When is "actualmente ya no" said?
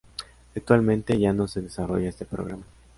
0.55-1.47